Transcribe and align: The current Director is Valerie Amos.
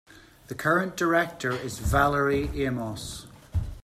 The 0.47 0.55
current 0.55 0.97
Director 0.97 1.51
is 1.55 1.77
Valerie 1.77 2.49
Amos. 2.65 3.27